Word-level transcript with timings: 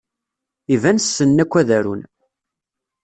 Iban 0.75 0.97
ssnen 1.03 1.41
akk 1.43 1.53
ad 1.61 1.69
arun. 1.77 2.01